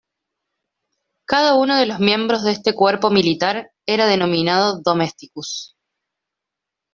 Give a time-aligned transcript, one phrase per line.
[1.27, 5.75] Cada uno de los miembros de este cuerpo militar era denominado domesticus.